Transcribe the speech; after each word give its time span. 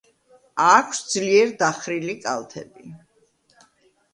აქვს 0.67 1.01
ძლიერ 1.15 1.53
დახრილი 1.59 2.15
კალთები. 2.25 2.95